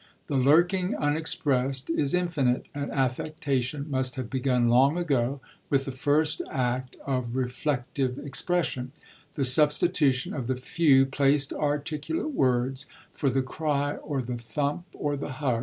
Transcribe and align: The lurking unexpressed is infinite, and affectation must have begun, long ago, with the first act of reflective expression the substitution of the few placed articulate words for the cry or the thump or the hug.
The 0.25 0.35
lurking 0.35 0.95
unexpressed 0.97 1.91
is 1.91 2.15
infinite, 2.15 2.65
and 2.73 2.89
affectation 2.91 3.85
must 3.87 4.15
have 4.15 4.31
begun, 4.31 4.67
long 4.67 4.97
ago, 4.97 5.41
with 5.69 5.85
the 5.85 5.91
first 5.91 6.41
act 6.49 6.95
of 7.05 7.35
reflective 7.35 8.17
expression 8.17 8.93
the 9.35 9.45
substitution 9.45 10.33
of 10.33 10.47
the 10.47 10.55
few 10.55 11.05
placed 11.05 11.53
articulate 11.53 12.31
words 12.33 12.87
for 13.13 13.29
the 13.29 13.43
cry 13.43 13.95
or 13.97 14.23
the 14.23 14.37
thump 14.37 14.85
or 14.95 15.15
the 15.15 15.33
hug. 15.33 15.59